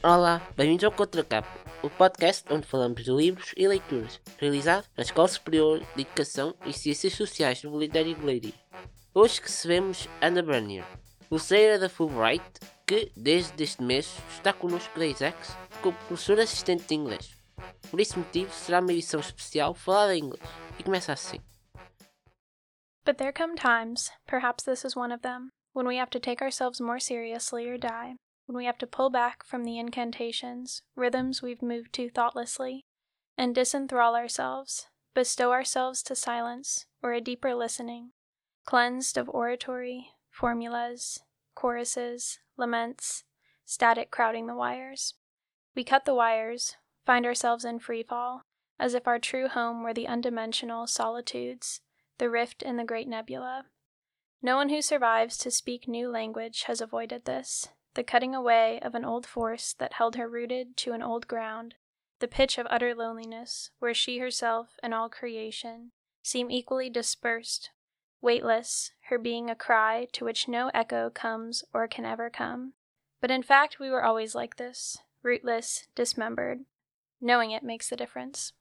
[0.00, 1.48] Olá, bem-vindos ao Contracapa,
[1.82, 6.72] o podcast onde falamos de livros e leituras, realizado na Escola Superior de Educação e
[6.72, 8.54] Ciências Sociais do de Leiria.
[9.12, 10.84] Hoje recebemos Ana Bernier,
[11.28, 12.44] bolseira da Fulbright,
[12.86, 17.36] que desde este mês está connosco da ISEX como professora assistente de inglês.
[17.90, 21.40] Por esse motivo, será uma edição especial falada em inglês, e começa assim.
[23.04, 26.40] But there come times, perhaps this is one of them, when we have to take
[26.40, 28.14] ourselves more seriously or die,
[28.48, 32.86] when we have to pull back from the incantations, rhythms we've moved to thoughtlessly,
[33.36, 38.12] and disenthrall ourselves, bestow ourselves to silence or a deeper listening,
[38.64, 41.20] cleansed of oratory, formulas,
[41.54, 43.22] choruses, laments,
[43.66, 45.12] static crowding the wires.
[45.76, 46.74] We cut the wires,
[47.04, 48.44] find ourselves in free fall,
[48.78, 51.82] as if our true home were the undimensional solitudes
[52.16, 53.66] the rift in the great nebula.
[54.40, 58.94] No one who survives to speak new language has avoided this the cutting away of
[58.94, 61.74] an old force that held her rooted to an old ground,
[62.20, 65.90] the pitch of utter loneliness, where she herself and all creation
[66.22, 67.70] seem equally dispersed,
[68.20, 72.74] weightless, her being a cry to which no echo comes or can ever come.
[73.20, 76.60] But in fact, we were always like this, rootless, dismembered.
[77.20, 78.52] Knowing it makes the difference.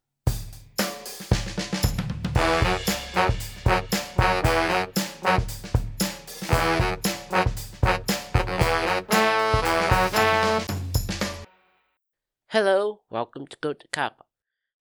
[12.52, 14.24] Hello, welcome to Contracapa,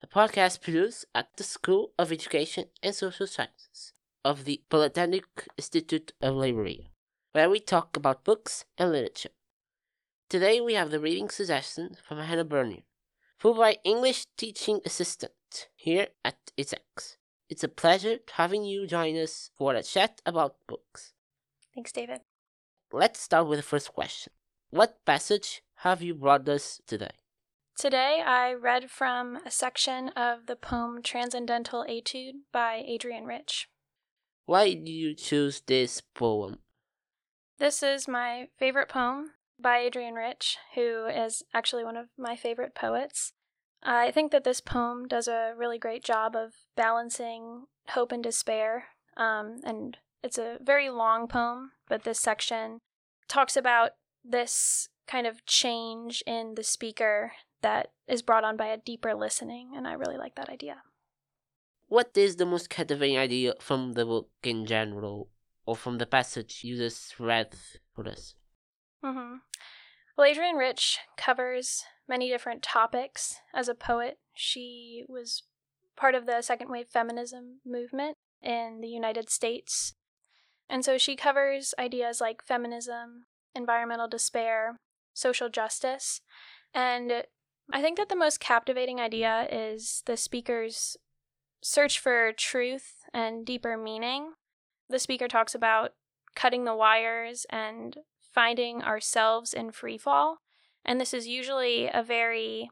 [0.01, 3.93] the podcast produced at the School of Education and Social Sciences
[4.25, 5.25] of the Polytechnic
[5.57, 6.87] Institute of Leiria,
[7.33, 9.35] where we talk about books and literature.
[10.29, 12.85] Today we have the reading suggestion from Hannah Bernier,
[13.43, 17.17] Fulbright English Teaching Assistant here at ESECS.
[17.49, 21.15] It's a pleasure having you join us for a chat about books.
[21.75, 22.21] Thanks, David.
[22.93, 24.33] Let's start with the first question.
[24.71, 27.26] What passage have you brought us today?
[27.79, 33.69] Today I read from a section of the poem Transcendental Etude by Adrienne Rich.
[34.47, 36.61] Why did you choose this poem?
[37.59, 42.75] This is my favorite poem by Adrienne Rich, who is actually one of my favorite
[42.75, 43.35] poets.
[43.83, 48.85] I think that this poem does a really great job of balancing hope and despair.
[49.19, 52.79] Um, and it's a very long poem, but this section
[53.29, 53.91] talks about
[54.25, 59.73] this kind of change in the speaker that is brought on by a deeper listening,
[59.77, 60.83] and I really like that idea.
[61.89, 65.31] What is the most captivating idea from the book in general,
[65.65, 67.55] or from the passage you just read
[67.95, 68.35] for us?
[69.05, 69.37] Mm-hmm.
[70.17, 73.37] Well, Adrienne Rich covers many different topics.
[73.55, 75.43] As a poet, she was
[75.97, 79.95] part of the second wave feminism movement in the United States.
[80.69, 84.77] And so she covers ideas like feminism, environmental despair,
[85.15, 86.21] social justice,
[86.75, 87.25] and
[87.73, 90.97] I think that the most captivating idea is the speaker's
[91.63, 94.33] search for truth and deeper meaning.
[94.89, 95.93] The speaker talks about
[96.35, 97.97] cutting the wires and
[98.33, 100.39] finding ourselves in free fall.
[100.85, 102.71] And this is usually a very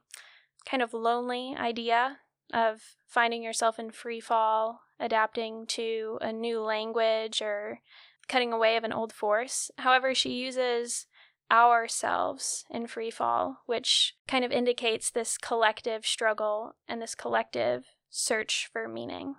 [0.64, 2.18] kind of lonely idea
[2.52, 7.80] of finding yourself in free fall, adapting to a new language, or
[8.28, 9.70] cutting away of an old force.
[9.78, 11.06] However, she uses
[11.50, 18.68] ourselves in free fall, which kind of indicates this collective struggle and this collective search
[18.72, 19.36] for meaning.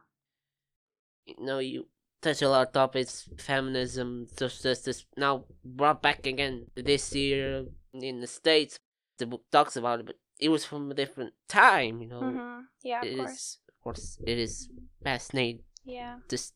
[1.25, 1.87] You know, you
[2.21, 8.19] touch a lot of topics, feminism, social justice, now brought back again this year in
[8.21, 8.79] the States.
[9.17, 12.21] The book talks about it, but it was from a different time, you know.
[12.21, 12.61] Mm-hmm.
[12.83, 13.31] Yeah, of It course.
[13.31, 14.67] is- of course, it is
[15.03, 16.17] fascinating Yeah.
[16.27, 16.55] just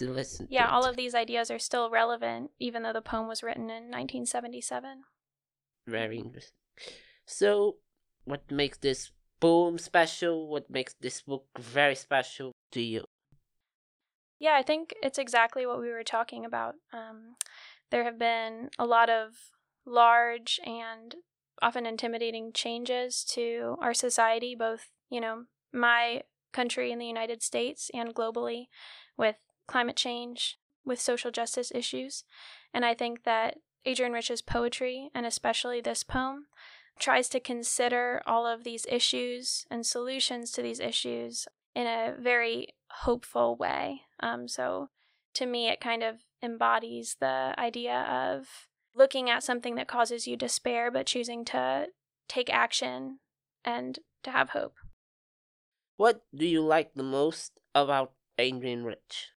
[0.00, 0.70] to listen Yeah, it.
[0.72, 5.04] all of these ideas are still relevant, even though the poem was written in 1977.
[5.86, 6.56] Very interesting.
[7.26, 7.76] So,
[8.24, 10.48] what makes this poem special?
[10.48, 13.04] What makes this book very special to you?
[14.38, 16.74] Yeah, I think it's exactly what we were talking about.
[16.92, 17.36] Um,
[17.90, 19.52] there have been a lot of
[19.84, 21.16] large and
[21.60, 27.90] often intimidating changes to our society, both, you know, my country in the United States
[27.92, 28.66] and globally
[29.16, 29.36] with
[29.70, 32.24] climate change, with social justice issues.
[32.74, 36.46] And I think that Adrienne Rich's poetry, and especially this poem,
[36.98, 42.74] tries to consider all of these issues and solutions to these issues in a very
[43.04, 44.02] hopeful way.
[44.18, 44.90] Um, so
[45.34, 48.48] to me, it kind of embodies the idea of
[48.94, 51.86] looking at something that causes you despair, but choosing to
[52.28, 53.20] take action
[53.64, 54.74] and to have hope.
[55.96, 59.28] What do you like the most about Adrienne Rich?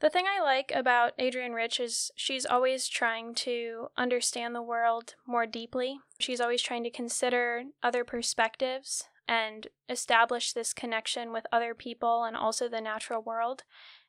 [0.00, 5.14] The thing I like about Adrienne Rich is she's always trying to understand the world
[5.26, 5.98] more deeply.
[6.18, 12.36] She's always trying to consider other perspectives and establish this connection with other people and
[12.36, 13.62] also the natural world.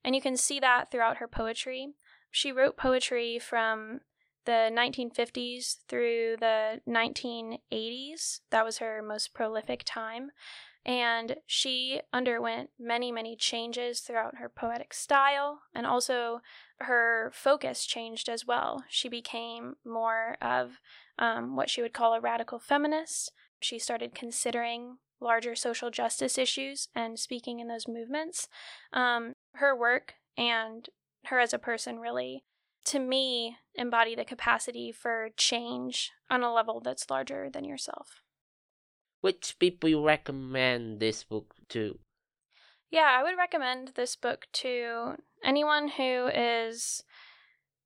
[0.03, 1.93] And you can see that throughout her poetry.
[2.31, 4.01] She wrote poetry from
[4.45, 8.41] the 1950s through the 1980s.
[8.49, 10.31] That was her most prolific time.
[10.85, 16.41] And she underwent many, many changes throughout her poetic style, and also
[16.79, 18.83] her focus changed as well.
[18.87, 20.79] She became more of
[21.17, 23.31] um, what she would call a radical feminist.
[23.59, 28.47] She started considering larger social justice issues and speaking in those movements.
[28.93, 30.87] Um, her work and
[31.25, 32.43] her as a person really,
[32.85, 38.21] to me, embody the capacity for change on a level that's larger than yourself.
[39.25, 41.97] Which people you recommend this book to?
[42.91, 47.01] Yeah, I would recommend this book to anyone who is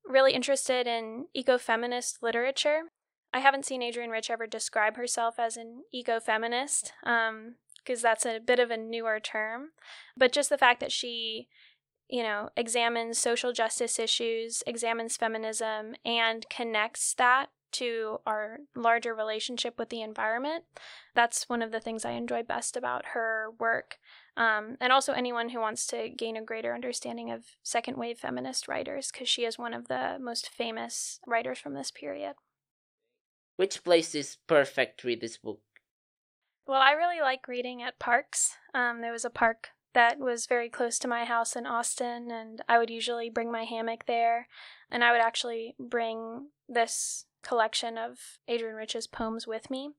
[0.04, 2.92] really interested in ecofeminist literature.
[3.32, 8.38] I haven't seen Adrienne Rich ever describe herself as an ecofeminist, um, because that's a
[8.38, 9.70] bit of a newer term.
[10.14, 11.48] But just the fact that she,
[12.06, 19.78] you know, examines social justice issues, examines feminism, and connects that to our larger relationship
[19.78, 20.64] with the environment.
[21.14, 23.98] That's one of the things I enjoy best about her work.
[24.36, 28.68] Um, and also, anyone who wants to gain a greater understanding of second wave feminist
[28.68, 32.34] writers, because she is one of the most famous writers from this period.
[33.56, 35.60] Which place is perfect to read this book?
[36.66, 38.56] Well, I really like reading at parks.
[38.72, 42.62] Um, there was a park that was very close to my house in Austin, and
[42.68, 44.46] I would usually bring my hammock there.
[44.90, 49.90] And I would actually bring this collection of Adrienne Rich's poems with me.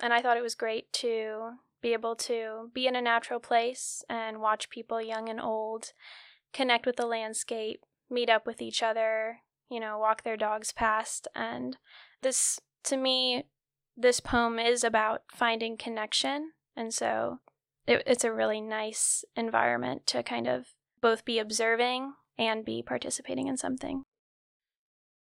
[0.00, 4.02] And I thought it was great to be able to be in a natural place
[4.08, 5.92] and watch people, young and old,
[6.52, 11.28] connect with the landscape, meet up with each other, you know, walk their dogs past.
[11.34, 11.76] And
[12.22, 13.44] this to me,
[13.96, 16.52] this poem is about finding connection.
[16.76, 17.40] And so
[17.86, 20.68] it, it's a really nice environment to kind of
[21.00, 24.04] both be observing and be participating in something.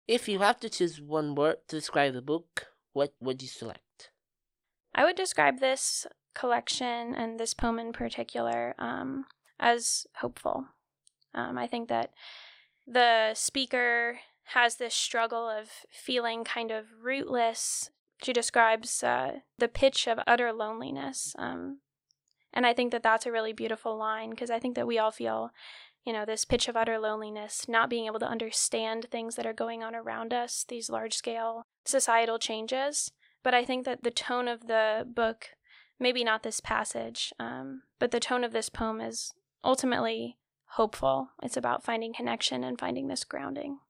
[0.08, 4.10] If you have to choose one word to describe the book, what would you select?
[4.94, 9.26] I would describe this collection and this poem in particular um,
[9.60, 10.64] as hopeful.
[11.34, 12.12] Um, I think that
[12.86, 14.20] the speaker
[14.54, 17.90] has this struggle of feeling kind of rootless.
[18.22, 21.34] She describes uh, the pitch of utter loneliness.
[21.38, 21.80] Um,
[22.54, 25.10] and I think that that's a really beautiful line because I think that we all
[25.10, 25.50] feel,
[26.08, 29.52] you know, this pitch of utter loneliness, not being able to understand things that are
[29.52, 33.12] going on around us, these large scale societal changes.
[33.42, 35.50] But I think that the tone of the book,
[36.00, 40.38] maybe not this passage, um, but the tone of this poem is ultimately
[40.70, 41.28] hopeful.
[41.42, 43.80] It's about finding connection and finding this grounding.